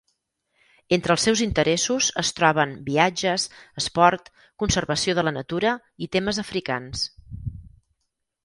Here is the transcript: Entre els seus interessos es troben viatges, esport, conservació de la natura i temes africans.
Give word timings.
Entre 0.95 1.13
els 1.15 1.25
seus 1.27 1.43
interessos 1.45 2.07
es 2.21 2.31
troben 2.39 2.73
viatges, 2.89 3.45
esport, 3.83 4.33
conservació 4.65 5.19
de 5.21 5.25
la 5.29 5.35
natura 5.39 5.75
i 6.07 6.11
temes 6.17 6.41
africans. 6.47 7.09